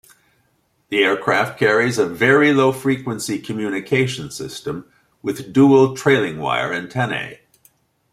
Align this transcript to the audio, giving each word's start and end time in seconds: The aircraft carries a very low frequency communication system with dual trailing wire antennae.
The 0.89 1.03
aircraft 1.03 1.59
carries 1.59 1.99
a 1.99 2.07
very 2.07 2.51
low 2.53 2.71
frequency 2.71 3.37
communication 3.37 4.31
system 4.31 4.91
with 5.21 5.53
dual 5.53 5.95
trailing 5.95 6.39
wire 6.39 6.73
antennae. 6.73 7.39